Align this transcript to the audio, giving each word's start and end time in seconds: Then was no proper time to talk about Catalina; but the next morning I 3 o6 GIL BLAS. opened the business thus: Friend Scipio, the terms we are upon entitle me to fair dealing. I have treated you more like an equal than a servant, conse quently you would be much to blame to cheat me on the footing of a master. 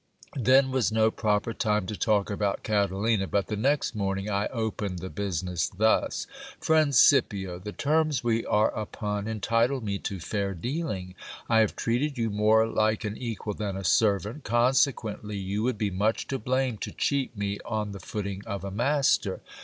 Then 0.39 0.71
was 0.71 0.91
no 0.91 1.11
proper 1.11 1.53
time 1.53 1.85
to 1.85 1.95
talk 1.95 2.31
about 2.31 2.63
Catalina; 2.63 3.27
but 3.27 3.45
the 3.45 3.55
next 3.55 3.93
morning 3.93 4.31
I 4.31 4.47
3 4.47 4.47
o6 4.47 4.47
GIL 4.47 4.47
BLAS. 4.55 4.63
opened 4.67 4.97
the 4.97 5.09
business 5.11 5.69
thus: 5.69 6.27
Friend 6.59 6.95
Scipio, 6.95 7.59
the 7.59 7.71
terms 7.71 8.23
we 8.23 8.43
are 8.47 8.73
upon 8.75 9.27
entitle 9.27 9.79
me 9.79 9.99
to 9.99 10.19
fair 10.19 10.55
dealing. 10.55 11.13
I 11.47 11.59
have 11.59 11.75
treated 11.75 12.17
you 12.17 12.31
more 12.31 12.65
like 12.65 13.05
an 13.05 13.15
equal 13.15 13.53
than 13.53 13.77
a 13.77 13.83
servant, 13.83 14.43
conse 14.43 14.91
quently 14.91 15.39
you 15.39 15.61
would 15.61 15.77
be 15.77 15.91
much 15.91 16.25
to 16.29 16.39
blame 16.39 16.79
to 16.79 16.91
cheat 16.91 17.37
me 17.37 17.59
on 17.63 17.91
the 17.91 17.99
footing 17.99 18.41
of 18.47 18.63
a 18.63 18.71
master. 18.71 19.41